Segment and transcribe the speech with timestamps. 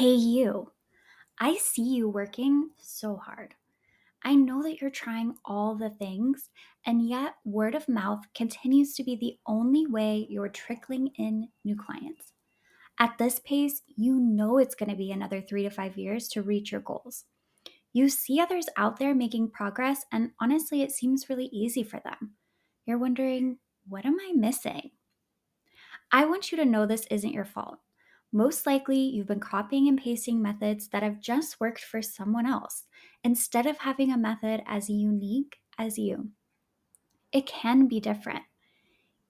[0.00, 0.72] Hey, you.
[1.38, 3.54] I see you working so hard.
[4.24, 6.48] I know that you're trying all the things,
[6.86, 11.76] and yet word of mouth continues to be the only way you're trickling in new
[11.76, 12.32] clients.
[12.98, 16.40] At this pace, you know it's going to be another three to five years to
[16.40, 17.26] reach your goals.
[17.92, 22.36] You see others out there making progress, and honestly, it seems really easy for them.
[22.86, 24.92] You're wondering, what am I missing?
[26.10, 27.80] I want you to know this isn't your fault.
[28.32, 32.86] Most likely, you've been copying and pasting methods that have just worked for someone else
[33.24, 36.32] instead of having a method as unique as you.
[37.32, 38.44] It can be different.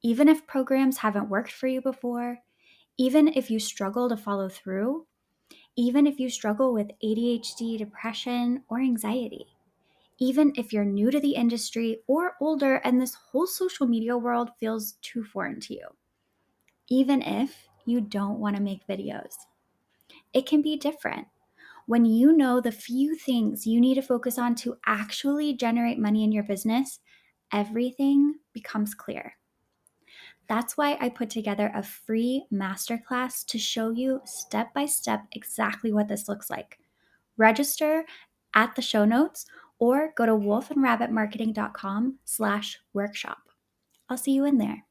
[0.03, 2.41] Even if programs haven't worked for you before,
[2.99, 5.07] even if you struggle to follow through,
[5.77, 9.57] even if you struggle with ADHD, depression, or anxiety,
[10.19, 14.51] even if you're new to the industry or older and this whole social media world
[14.59, 15.89] feels too foreign to you,
[16.89, 19.35] even if you don't want to make videos.
[20.33, 21.27] It can be different.
[21.87, 26.23] When you know the few things you need to focus on to actually generate money
[26.25, 27.01] in your business,
[27.53, 29.35] everything becomes clear.
[30.49, 35.93] That's why I put together a free masterclass to show you step by step exactly
[35.93, 36.79] what this looks like.
[37.37, 38.05] Register
[38.55, 39.47] at the show notes
[39.79, 43.39] or go to wolfandrabbitmarketing.com slash workshop.
[44.09, 44.85] I'll see you in there.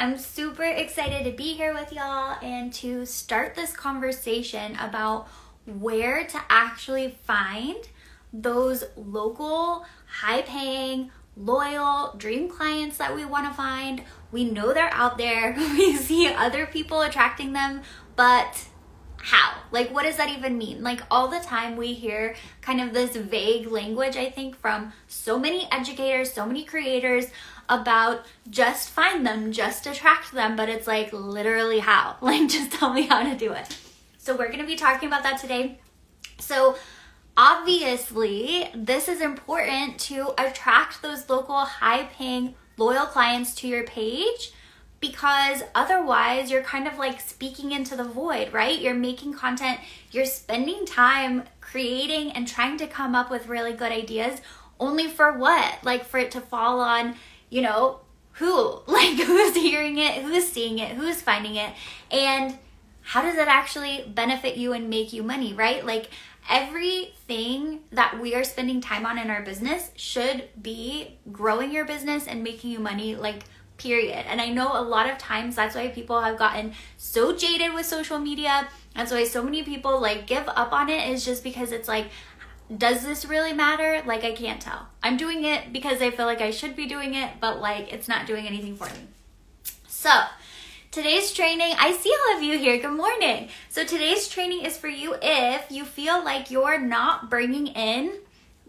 [0.00, 5.28] I'm super excited to be here with y'all and to start this conversation about
[5.66, 7.76] where to actually find
[8.32, 14.02] those local, high paying, loyal dream clients that we want to find.
[14.32, 17.82] We know they're out there, we see other people attracting them,
[18.16, 18.68] but
[19.22, 19.60] how?
[19.70, 20.82] Like, what does that even mean?
[20.82, 25.38] Like, all the time we hear kind of this vague language, I think, from so
[25.38, 27.26] many educators, so many creators
[27.68, 32.16] about just find them, just attract them, but it's like literally how?
[32.30, 33.76] Like just tell me how to do it.
[34.18, 35.78] So we're to be talking about that today.
[36.38, 36.76] So
[37.36, 44.52] obviously, this is important to attract those local high paying loyal clients to your page
[45.00, 48.78] because otherwise you're kind of like speaking into the void, right?
[48.78, 49.80] You're making content,
[50.10, 54.40] you're spending time creating and trying to come up with really good ideas
[54.78, 55.82] only for what?
[55.82, 57.14] Like for it to fall on
[57.50, 58.00] you know,
[58.32, 58.80] who?
[58.86, 60.22] Like, who's hearing it?
[60.22, 60.92] Who's seeing it?
[60.92, 61.72] Who's finding it?
[62.10, 62.56] And
[63.02, 65.84] how does it actually benefit you and make you money, right?
[65.84, 66.10] Like,
[66.48, 72.26] everything that we are spending time on in our business should be growing your business
[72.26, 73.44] and making you money, like,
[73.80, 74.24] period.
[74.28, 77.86] And I know a lot of times that's why people have gotten so jaded with
[77.86, 78.68] social media.
[78.94, 82.06] That's why so many people like give up on it is just because it's like
[82.76, 84.02] does this really matter?
[84.06, 84.86] Like, I can't tell.
[85.02, 88.08] I'm doing it because I feel like I should be doing it, but like, it's
[88.08, 89.08] not doing anything for me.
[89.88, 90.10] So,
[90.90, 92.78] today's training, I see all of you here.
[92.78, 93.48] Good morning.
[93.68, 98.12] So, today's training is for you if you feel like you're not bringing in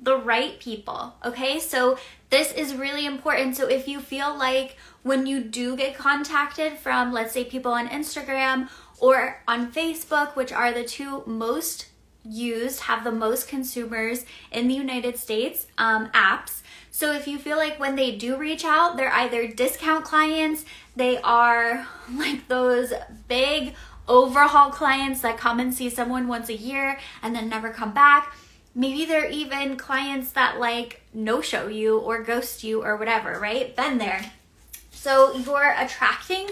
[0.01, 1.13] the right people.
[1.23, 1.97] Okay, so
[2.29, 3.55] this is really important.
[3.55, 7.87] So, if you feel like when you do get contacted from, let's say, people on
[7.87, 8.69] Instagram
[8.99, 11.87] or on Facebook, which are the two most
[12.23, 16.61] used, have the most consumers in the United States um, apps.
[16.91, 21.17] So if you feel like when they do reach out, they're either discount clients, they
[21.21, 22.93] are like those
[23.27, 23.73] big
[24.07, 28.35] overhaul clients that come and see someone once a year and then never come back.
[28.73, 33.75] Maybe they're even clients that like no show you or ghost you or whatever, right?
[33.75, 34.31] Been there.
[34.91, 36.47] So you're attracting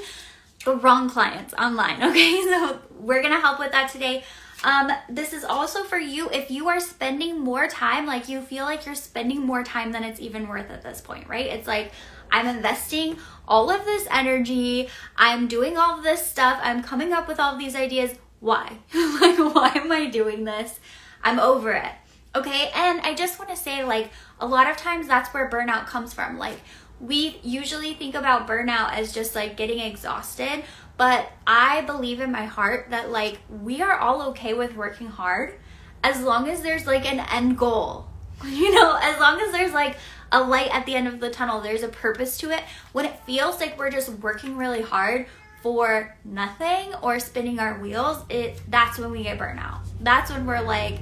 [0.66, 2.42] the wrong clients online, okay?
[2.44, 4.24] So we're gonna help with that today.
[4.64, 8.66] Um, this is also for you if you are spending more time, like you feel
[8.66, 11.46] like you're spending more time than it's even worth at this point, right?
[11.46, 11.94] It's like,
[12.32, 17.40] I'm investing all of this energy, I'm doing all this stuff, I'm coming up with
[17.40, 18.16] all these ideas.
[18.42, 18.78] Why?
[18.94, 20.80] like, why am I doing this?
[21.24, 21.92] I'm over it.
[22.36, 25.88] Okay, and I just want to say, like, a lot of times that's where burnout
[25.88, 26.38] comes from.
[26.38, 26.60] Like,
[27.00, 30.64] we usually think about burnout as just like getting exhausted,
[30.98, 35.56] but I believe in my heart that like we are all okay with working hard
[36.04, 38.06] as long as there's like an end goal.
[38.46, 39.98] You know, as long as there's like
[40.32, 42.64] a light at the end of the tunnel, there's a purpose to it.
[42.94, 45.26] When it feels like we're just working really hard
[45.62, 49.80] for nothing or spinning our wheels, it that's when we get burnout.
[50.00, 51.00] That's when we're like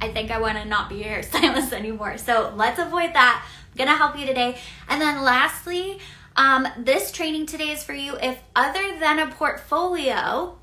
[0.00, 2.18] I think I want to not be a hairstylist anymore.
[2.18, 3.44] So let's avoid that.
[3.72, 4.58] I'm gonna help you today.
[4.88, 5.98] And then lastly,
[6.36, 10.56] um, this training today is for you if other than a portfolio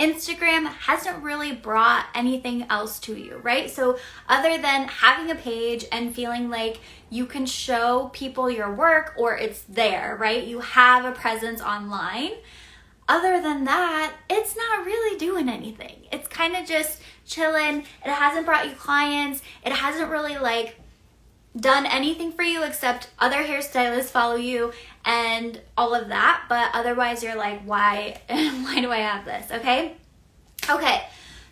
[0.00, 3.70] Instagram hasn't really brought anything else to you, right?
[3.70, 6.80] So, other than having a page and feeling like
[7.10, 10.42] you can show people your work or it's there, right?
[10.42, 12.30] You have a presence online.
[13.10, 16.06] Other than that, it's not really doing anything.
[16.10, 17.84] It's kind of just chilling.
[18.04, 19.40] It hasn't brought you clients.
[19.64, 20.76] It hasn't really like
[21.58, 24.72] done anything for you except other hairstylists follow you
[25.04, 29.96] and all of that but otherwise you're like why why do i have this okay
[30.70, 31.02] okay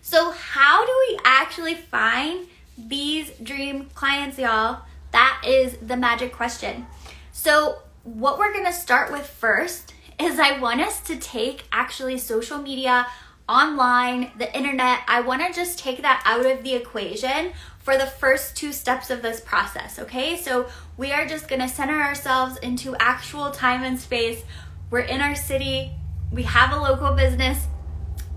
[0.00, 2.46] so how do we actually find
[2.76, 6.86] these dream clients y'all that is the magic question
[7.32, 12.16] so what we're going to start with first is i want us to take actually
[12.16, 13.04] social media
[13.48, 17.52] online the internet i want to just take that out of the equation
[17.88, 20.36] for the first two steps of this process, okay?
[20.36, 20.66] So
[20.98, 24.42] we are just gonna center ourselves into actual time and space.
[24.90, 25.92] We're in our city,
[26.30, 27.66] we have a local business,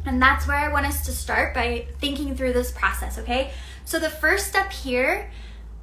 [0.06, 3.52] and that's where I want us to start by thinking through this process, okay?
[3.84, 5.30] So the first step here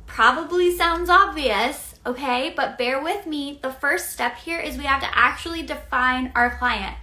[0.06, 2.54] probably sounds obvious, okay?
[2.56, 3.58] But bear with me.
[3.62, 6.96] The first step here is we have to actually define our client,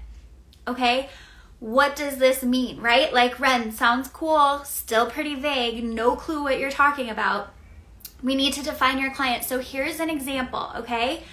[0.68, 1.12] okay?
[1.60, 3.14] What does this mean, right?
[3.14, 7.54] Like, Ren, sounds cool, still pretty vague, no clue what you're talking about.
[8.22, 9.44] We need to define your client.
[9.44, 11.24] So, here's an example, okay?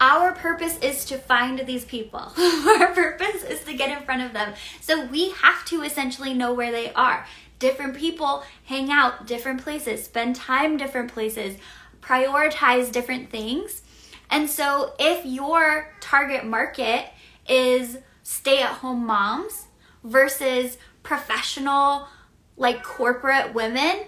[0.00, 2.32] Our purpose is to find these people.
[2.38, 4.54] Our purpose is to get in front of them.
[4.80, 7.26] So, we have to essentially know where they are.
[7.58, 11.56] Different people hang out different places, spend time different places,
[12.00, 13.82] prioritize different things.
[14.30, 17.06] And so, if your target market
[17.48, 17.98] is
[18.32, 19.66] stay at home moms
[20.02, 22.08] versus professional,
[22.56, 24.04] like corporate women,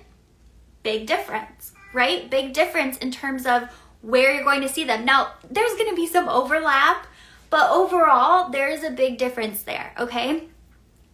[0.83, 2.31] big difference, right?
[2.31, 3.69] Big difference in terms of
[4.01, 5.05] where you're going to see them.
[5.05, 7.07] Now, there's going to be some overlap,
[7.51, 10.45] but overall, there is a big difference there, okay?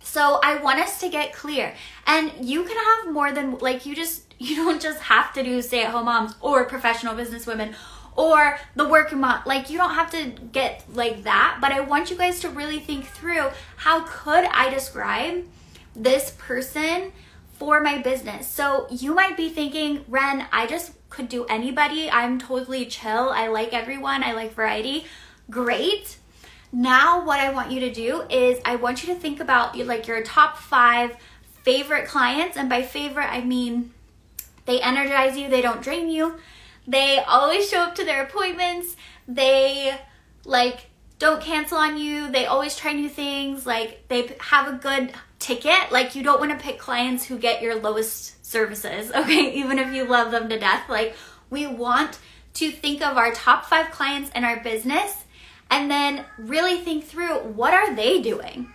[0.02, 1.74] So I want us to get clear.
[2.06, 5.60] And you can have more than, like, you just, you don't just have to do
[5.62, 7.74] stay at home moms or professional business women
[8.16, 9.42] or the working mom.
[9.46, 12.80] Like you don't have to get like that, but I want you guys to really
[12.80, 15.46] think through how could I describe
[15.94, 17.12] this person
[17.52, 18.46] for my business.
[18.46, 22.10] So you might be thinking, Ren, I just could do anybody.
[22.10, 23.30] I'm totally chill.
[23.30, 24.22] I like everyone.
[24.22, 25.06] I like variety.
[25.50, 26.16] Great.
[26.72, 30.06] Now what I want you to do is I want you to think about like
[30.06, 31.16] your top 5
[31.64, 33.92] favorite clients and by favorite I mean
[34.66, 36.38] they energize you, they don't drain you
[36.86, 38.96] they always show up to their appointments.
[39.28, 39.98] They
[40.44, 40.86] like
[41.18, 42.30] don't cancel on you.
[42.30, 43.66] They always try new things.
[43.66, 45.92] Like they have a good ticket.
[45.92, 49.54] Like you don't want to pick clients who get your lowest services, okay?
[49.54, 50.88] Even if you love them to death.
[50.88, 51.14] Like
[51.50, 52.18] we want
[52.54, 55.24] to think of our top 5 clients in our business
[55.70, 58.72] and then really think through what are they doing?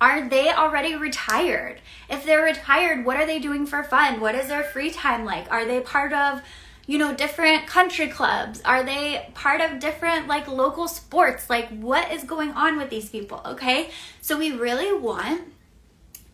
[0.00, 1.80] Are they already retired?
[2.10, 4.20] If they're retired, what are they doing for fun?
[4.20, 5.50] What is their free time like?
[5.50, 6.42] Are they part of
[6.86, 8.62] you know, different country clubs?
[8.64, 11.50] Are they part of different like local sports?
[11.50, 13.40] Like what is going on with these people?
[13.44, 13.90] Okay.
[14.20, 15.42] So we really want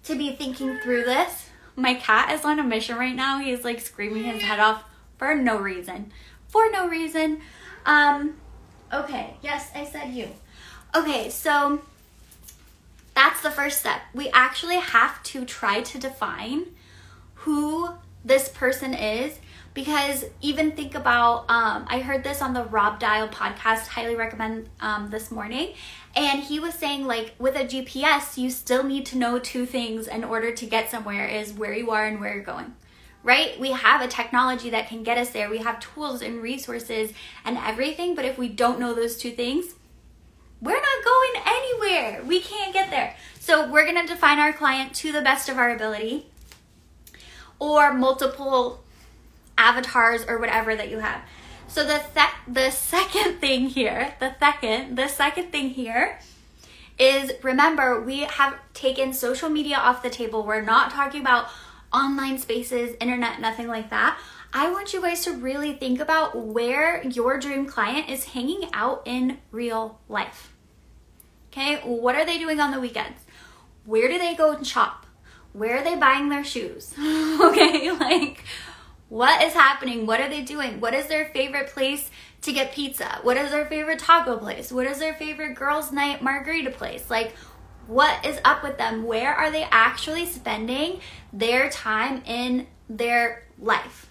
[0.04, 1.49] to be thinking through this.
[1.75, 3.38] My cat is on a mission right now.
[3.38, 4.84] He's like screaming his head off
[5.16, 6.12] for no reason.
[6.49, 7.40] For no reason.
[7.87, 8.34] Um,
[8.93, 9.34] okay.
[9.43, 10.28] Yes, I said you.
[10.94, 11.81] Okay, so
[13.14, 14.02] that's the first step.
[14.12, 16.66] We actually have to try to define
[17.34, 17.90] who
[18.25, 19.38] this person is
[19.75, 24.69] because even think about um, i heard this on the rob dial podcast highly recommend
[24.81, 25.75] um, this morning.
[26.14, 30.07] And he was saying like with a gps you still need to know two things
[30.07, 32.75] in order to get somewhere is where you are and where you're going.
[33.25, 33.59] Right?
[33.59, 35.49] We have a technology that can get us there.
[35.49, 37.12] We have tools and resources
[37.45, 39.75] and everything but if we don't know those two things
[40.61, 42.23] we're not going anywhere.
[42.25, 43.17] We can't get there.
[43.41, 46.26] So we're going to define our client to the best of our ability
[47.59, 48.83] or multiple
[49.62, 51.23] avatars or whatever that you have.
[51.69, 56.19] So the th- the second thing here, the second, the second thing here
[56.99, 60.45] is remember we have taken social media off the table.
[60.45, 61.47] We're not talking about
[61.92, 64.19] online spaces, internet, nothing like that.
[64.54, 69.02] I want you guys to really think about where your dream client is hanging out
[69.07, 70.52] in real life.
[71.50, 73.21] Okay, what are they doing on the weekends?
[73.85, 75.07] Where do they go and shop?
[75.52, 76.95] Where are they buying their shoes?
[76.99, 78.45] okay, like
[79.12, 80.07] what is happening?
[80.07, 80.81] What are they doing?
[80.81, 83.19] What is their favorite place to get pizza?
[83.21, 84.73] What is their favorite taco place?
[84.73, 87.11] What is their favorite girls' night margarita place?
[87.11, 87.37] Like,
[87.87, 89.04] what is up with them?
[89.04, 91.00] Where are they actually spending
[91.31, 94.09] their time in their life?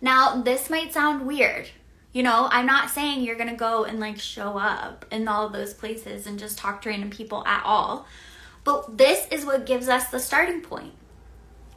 [0.00, 1.70] Now, this might sound weird.
[2.12, 5.74] You know, I'm not saying you're gonna go and like show up in all those
[5.74, 8.06] places and just talk to random people at all.
[8.64, 10.92] But this is what gives us the starting point.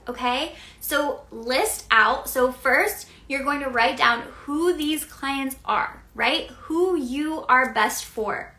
[0.08, 0.54] Okay?
[0.80, 2.30] So list out.
[2.30, 6.48] So first, you're going to write down who these clients are, right?
[6.64, 8.54] Who you are best for.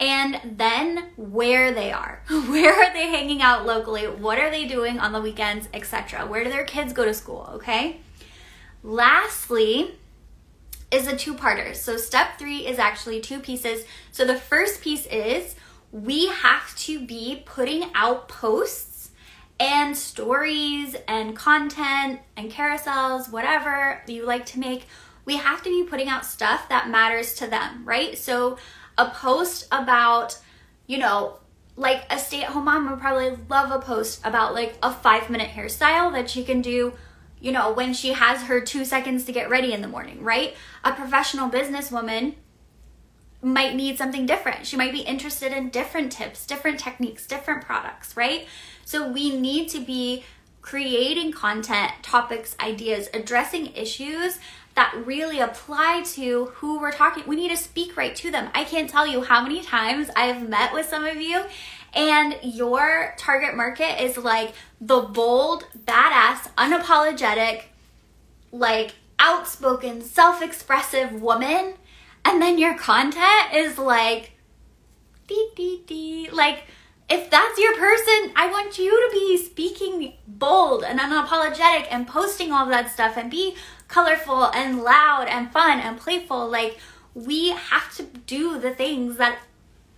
[0.00, 2.22] And then where they are.
[2.28, 4.02] Where are they hanging out locally?
[4.08, 6.26] What are they doing on the weekends, etc.
[6.26, 8.00] Where do their kids go to school, okay?
[8.82, 9.94] Lastly,
[10.94, 11.74] is a two-parter.
[11.74, 13.84] So step 3 is actually two pieces.
[14.12, 15.56] So the first piece is
[15.90, 19.10] we have to be putting out posts
[19.58, 24.86] and stories and content and carousels, whatever you like to make.
[25.24, 28.16] We have to be putting out stuff that matters to them, right?
[28.16, 28.58] So
[28.96, 30.38] a post about,
[30.86, 31.38] you know,
[31.76, 35.28] like a stay at home mom would probably love a post about like a five
[35.28, 36.92] minute hairstyle that she can do,
[37.44, 40.56] you know, when she has her two seconds to get ready in the morning, right?
[40.82, 42.36] A professional businesswoman
[43.42, 44.66] might need something different.
[44.66, 48.46] She might be interested in different tips, different techniques, different products, right?
[48.86, 50.24] So we need to be
[50.62, 54.38] creating content, topics, ideas, addressing issues
[54.74, 57.24] that really apply to who we're talking.
[57.26, 58.48] We need to speak right to them.
[58.54, 61.44] I can't tell you how many times I've met with some of you
[61.94, 67.64] and your target market is like the bold, badass, unapologetic,
[68.52, 71.74] like outspoken, self-expressive woman
[72.24, 74.32] and then your content is like
[75.26, 76.64] dee dee dee like
[77.10, 82.50] if that's your person, I want you to be speaking bold and unapologetic and posting
[82.50, 83.56] all that stuff and be
[83.88, 86.48] colorful and loud and fun and playful.
[86.48, 86.78] Like
[87.14, 89.38] we have to do the things that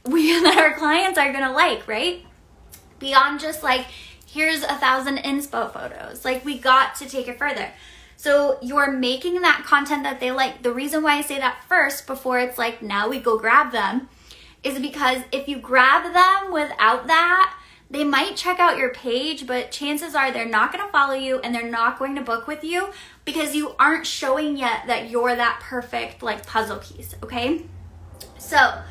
[0.06, 2.24] we that our clients are gonna like, right?
[2.98, 3.86] Beyond just like
[4.26, 6.24] here's a thousand inspo photos.
[6.24, 7.70] Like we got to take it further.
[8.16, 10.62] So you're making that content that they like.
[10.62, 14.08] The reason why I say that first before it's like now we go grab them
[14.62, 17.54] is because if you grab them without that,
[17.88, 21.38] they might check out your page, but chances are they're not going to follow you
[21.38, 22.90] and they're not going to book with you
[23.24, 27.62] because you aren't showing yet that you're that perfect like puzzle piece, okay?
[28.38, 28.82] So,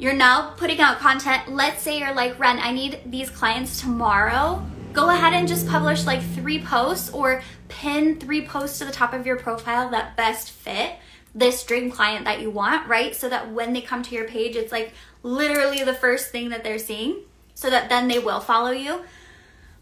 [0.00, 1.52] you're now putting out content.
[1.52, 4.64] Let's say you're like, Ren, I need these clients tomorrow.
[4.94, 9.12] Go ahead and just publish like three posts or pin three posts to the top
[9.12, 10.96] of your profile that best fit
[11.34, 13.14] this dream client that you want, right?
[13.14, 16.64] So that when they come to your page, it's like literally the first thing that
[16.64, 17.20] they're seeing,
[17.54, 19.04] so that then they will follow you.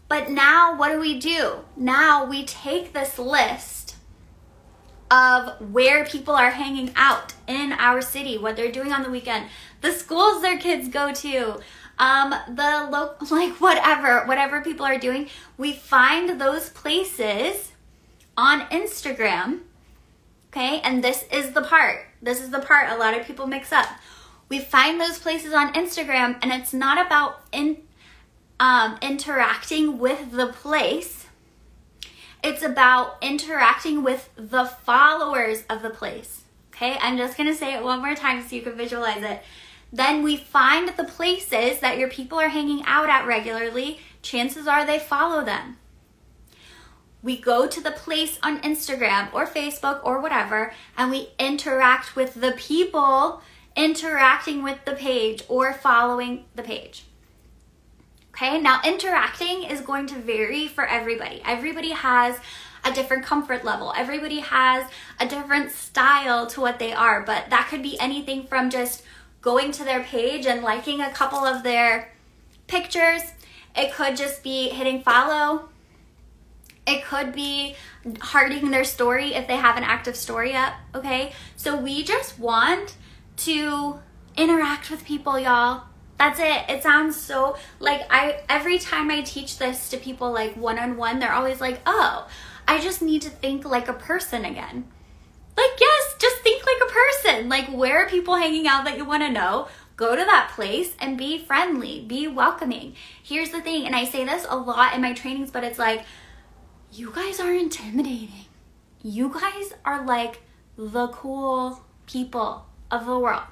[0.09, 1.59] But now, what do we do?
[1.77, 3.95] Now we take this list
[5.11, 9.47] of where people are hanging out in our city, what they're doing on the weekend,
[9.81, 11.59] the schools their kids go to,
[11.97, 15.29] um, the like whatever, whatever people are doing.
[15.57, 17.71] We find those places
[18.37, 19.61] on Instagram
[20.51, 22.07] Okay, and this is the part.
[22.21, 23.87] This is the part a lot of people mix up.
[24.49, 27.77] We find those places on Instagram, and it's not about in,
[28.59, 31.27] um, interacting with the place.
[32.43, 36.41] It's about interacting with the followers of the place.
[36.73, 39.43] Okay, I'm just gonna say it one more time so you can visualize it.
[39.91, 43.99] Then we find the places that your people are hanging out at regularly.
[44.21, 45.77] Chances are they follow them
[47.21, 52.35] we go to the place on Instagram or Facebook or whatever, and we interact with
[52.35, 53.41] the people
[53.75, 57.05] interacting with the page or following the page.
[58.29, 61.41] Okay, now interacting is going to vary for everybody.
[61.45, 62.37] Everybody has
[62.85, 67.67] a different comfort level, everybody has a different style to what they are, but that
[67.69, 69.03] could be anything from just
[69.41, 72.11] going to their page and liking a couple of their
[72.67, 73.21] pictures.
[73.75, 75.69] It could just be hitting follow
[76.89, 77.75] it could be
[78.19, 81.33] hearting their story if they have an active story up, okay?
[81.55, 82.95] So we just want
[83.37, 83.99] to
[84.35, 85.83] interact with people, y'all.
[86.17, 86.65] That's it.
[86.67, 90.97] It sounds so like I every time I teach this to people like one on
[90.97, 92.27] one, they're always like, "Oh,
[92.67, 94.85] I just need to think like a person again."
[95.55, 96.58] Like, yes, just think
[96.99, 97.49] person.
[97.49, 99.67] Like, where are people hanging out that you want to know?
[99.95, 102.95] Go to that place and be friendly, be welcoming.
[103.21, 106.05] Here's the thing, and I say this a lot in my trainings, but it's like
[106.91, 108.45] you guys are intimidating.
[109.01, 110.41] You guys are like
[110.77, 113.43] the cool people of the world.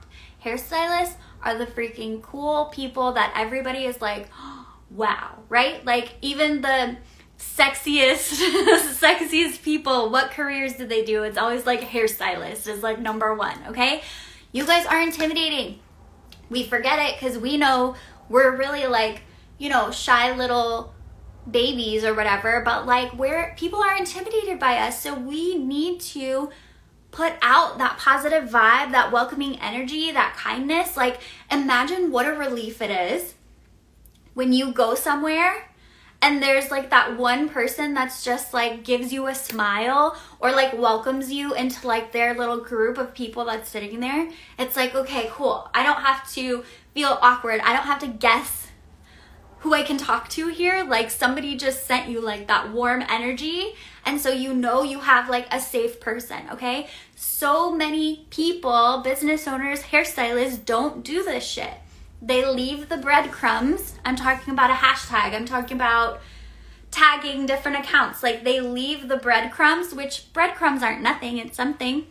[0.43, 4.29] Hairstylists are the freaking cool people that everybody is like,
[4.89, 5.85] wow, right?
[5.85, 6.97] Like even the
[7.37, 8.33] sexiest
[8.99, 11.23] sexiest people, what careers do they do?
[11.23, 14.01] It's always like hairstylist is like number 1, okay?
[14.51, 15.79] You guys are intimidating.
[16.49, 17.95] We forget it cuz we know
[18.29, 19.21] we're really like,
[19.57, 20.93] you know, shy little
[21.49, 25.01] babies or whatever, but like where people are intimidated by us.
[25.01, 26.49] So we need to
[27.11, 30.97] put out that positive vibe, that welcoming energy, that kindness.
[30.97, 31.19] Like
[31.51, 33.35] imagine what a relief it is
[34.33, 35.66] when you go somewhere
[36.21, 40.77] and there's like that one person that's just like gives you a smile or like
[40.77, 44.29] welcomes you into like their little group of people that's sitting there.
[44.57, 45.69] It's like, okay, cool.
[45.73, 47.61] I don't have to feel awkward.
[47.61, 48.67] I don't have to guess
[49.59, 50.83] who I can talk to here.
[50.83, 53.73] Like somebody just sent you like that warm energy.
[54.05, 56.87] And so you know you have like a safe person, okay?
[57.15, 61.73] So many people, business owners, hairstylists don't do this shit.
[62.21, 63.95] They leave the breadcrumbs.
[64.03, 65.33] I'm talking about a hashtag.
[65.33, 66.19] I'm talking about
[66.91, 68.23] tagging different accounts.
[68.23, 72.07] Like they leave the breadcrumbs, which breadcrumbs aren't nothing, it's something.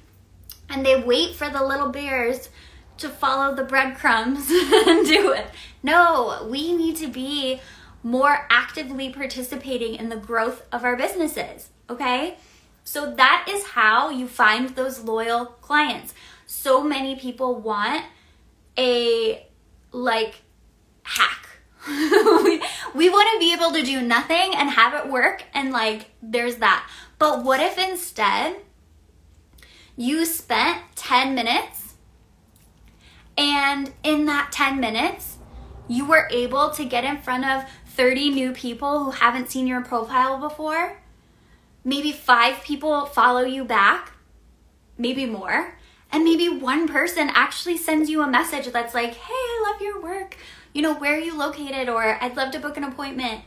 [0.69, 2.49] And they wait for the little bears
[2.99, 5.47] to follow the breadcrumbs and do it.
[5.83, 7.61] No, we need to be
[8.03, 12.37] more actively participating in the growth of our businesses, okay?
[12.85, 16.15] So that is how you find those loyal clients.
[16.47, 18.05] So many people want
[18.79, 19.47] a
[19.97, 20.43] like
[21.03, 21.49] hack.
[21.89, 22.63] we,
[22.95, 26.57] we want to be able to do nothing and have it work and like there's
[26.57, 26.89] that.
[27.19, 28.57] But what if instead
[29.97, 31.95] you spent 10 minutes
[33.39, 35.39] and in that 10 minutes,
[35.89, 39.83] you were able to get in front of 30 new people who haven't seen your
[39.83, 41.01] profile before.
[41.85, 44.13] Maybe five people follow you back,
[44.99, 45.79] maybe more.
[46.13, 50.01] And maybe one person actually sends you a message that's like, hey, I love your
[50.01, 50.37] work.
[50.73, 51.89] You know, where are you located?
[51.89, 53.43] Or I'd love to book an appointment.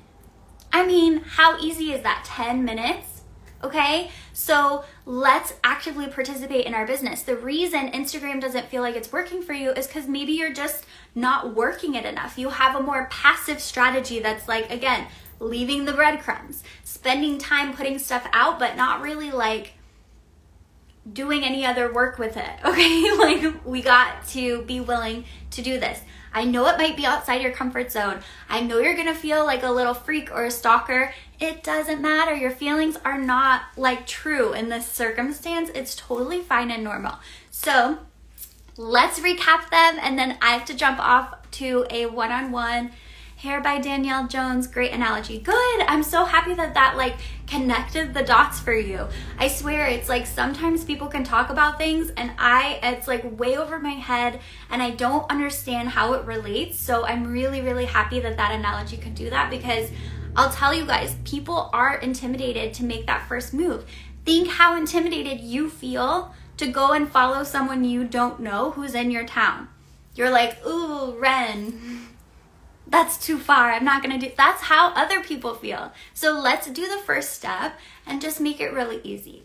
[0.72, 2.24] I mean, how easy is that?
[2.26, 3.20] 10 minutes?
[3.62, 7.24] Okay, so let's actively participate in our business.
[7.24, 10.86] The reason Instagram doesn't feel like it's working for you is because maybe you're just
[11.14, 12.38] not working it enough.
[12.38, 15.08] You have a more passive strategy that's like, again,
[15.42, 19.74] leaving the breadcrumbs, spending time putting stuff out, but not really like
[21.14, 22.50] doing any other work with it.
[22.66, 26.00] Okay, like we got to be willing to do this.
[26.32, 28.22] I know it might be outside your comfort zone.
[28.48, 31.14] I know you're gonna feel like a little freak or a stalker.
[31.40, 32.36] It doesn't matter.
[32.36, 35.70] Your feelings are not like true in this circumstance.
[35.74, 37.16] It's totally fine and normal.
[37.50, 38.00] So
[38.78, 42.92] let's recap them and then I have to jump off to a one on one
[43.40, 45.40] Hair by Danielle Jones, great analogy.
[45.40, 45.80] Good.
[45.88, 47.16] I'm so happy that that like
[47.48, 49.08] connected the dots for you.
[49.38, 53.56] I swear it's like sometimes people can talk about things and I it's like way
[53.56, 56.78] over my head and I don't understand how it relates.
[56.82, 59.90] So I'm really really happy that that analogy could do that because
[60.36, 63.86] I'll tell you guys, people are intimidated to make that first move.
[64.26, 69.12] Think how intimidated you feel to go and follow someone you don't know who's in
[69.12, 69.70] your town.
[70.14, 72.09] You're like, "Ooh, Ren,
[72.90, 73.72] that's too far.
[73.72, 75.92] I'm not going to do That's how other people feel.
[76.14, 79.44] So let's do the first step and just make it really easy.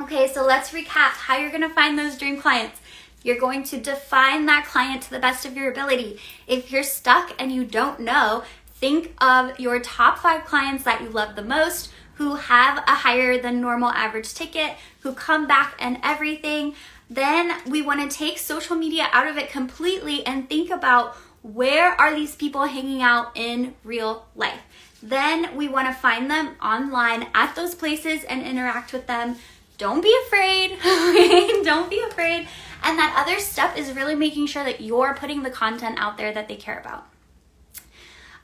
[0.00, 2.80] Okay, so let's recap how you're going to find those dream clients.
[3.22, 6.18] You're going to define that client to the best of your ability.
[6.46, 11.08] If you're stuck and you don't know, think of your top five clients that you
[11.08, 15.98] love the most, who have a higher than normal average ticket, who come back and
[16.02, 16.74] everything.
[17.10, 21.92] Then we want to take social media out of it completely and think about where
[22.00, 24.60] are these people hanging out in real life?
[25.02, 29.36] Then we want to find them online at those places and interact with them.
[29.76, 30.78] Don't be afraid.
[31.62, 32.48] Don't be afraid.
[32.82, 36.32] And that other step is really making sure that you're putting the content out there
[36.32, 37.06] that they care about.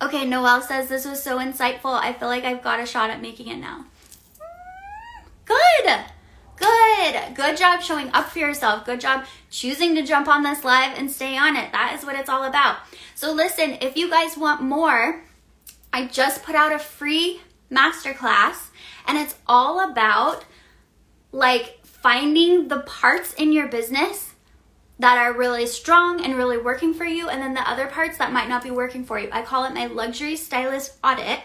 [0.03, 1.99] Okay, Noelle says this was so insightful.
[1.99, 3.87] I feel like I've got a shot at making it now.
[4.39, 6.01] Mm, good.
[6.71, 7.35] Good.
[7.35, 8.85] Good job showing up for yourself.
[8.85, 11.73] Good job choosing to jump on this live and stay on it.
[11.73, 12.77] That is what it's all about.
[13.15, 15.25] So, listen, if you guys want more,
[15.93, 18.69] I just put out a free masterclass
[19.07, 20.45] and it's all about
[21.33, 24.35] like finding the parts in your business
[24.99, 28.33] that are really strong and really working for you, and then the other parts that
[28.33, 29.31] might not be working for you.
[29.33, 31.41] I call it my luxury stylist audit.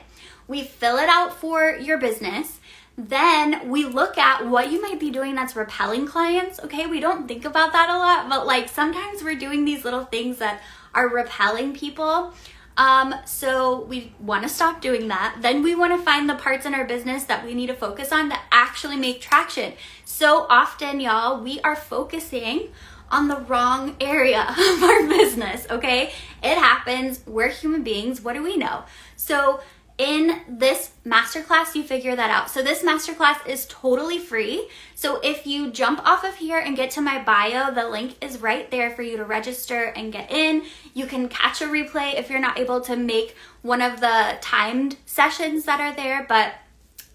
[0.47, 2.59] We fill it out for your business
[2.97, 6.59] then we look at what you might be doing that's repelling clients.
[6.61, 10.05] Okay, we don't think about that a lot, but like sometimes we're doing these little
[10.05, 10.61] things that
[10.93, 12.33] are repelling people.
[12.77, 15.37] Um, so we want to stop doing that.
[15.41, 18.11] Then we want to find the parts in our business that we need to focus
[18.11, 19.73] on to actually make traction.
[20.03, 22.69] So often, y'all, we are focusing
[23.11, 26.11] on the wrong area of our business, okay?
[26.43, 27.21] It happens.
[27.25, 28.21] We're human beings.
[28.21, 28.83] What do we know?
[29.15, 29.61] So
[29.97, 32.49] in this masterclass, you figure that out.
[32.49, 34.69] So, this masterclass is totally free.
[34.93, 38.41] So, if you jump off of here and get to my bio, the link is
[38.41, 40.63] right there for you to register and get in.
[40.93, 44.97] You can catch a replay if you're not able to make one of the timed
[45.05, 46.25] sessions that are there.
[46.27, 46.55] But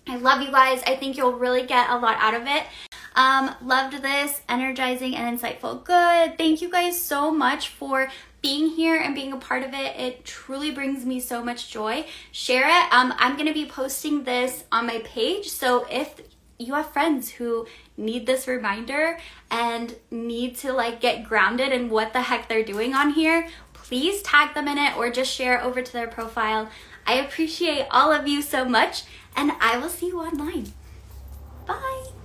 [0.08, 0.82] I love you guys.
[0.86, 2.64] I think you'll really get a lot out of it.
[3.20, 5.84] Um, loved this, energizing and insightful.
[5.84, 6.38] Good.
[6.38, 9.94] Thank you guys so much for being here and being a part of it.
[10.00, 12.06] It truly brings me so much joy.
[12.32, 12.92] Share it.
[12.94, 15.50] Um, I'm going to be posting this on my page.
[15.50, 16.18] So if
[16.58, 17.66] you have friends who
[17.98, 19.18] need this reminder
[19.50, 24.22] and need to like get grounded in what the heck they're doing on here, please
[24.22, 26.70] tag them in it or just share it over to their profile.
[27.06, 29.02] I appreciate all of you so much
[29.36, 30.72] and I will see you online.
[31.66, 32.19] Bye.